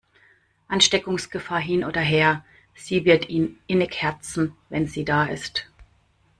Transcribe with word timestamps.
Ansteckungsgefahr 0.67 1.59
hin 1.59 1.83
oder 1.83 2.01
her, 2.01 2.43
sie 2.73 3.05
wird 3.05 3.29
ihn 3.29 3.59
innig 3.67 4.01
herzen, 4.01 4.55
wenn 4.69 4.87
sie 4.87 5.05
da 5.05 5.25
ist. 5.25 5.69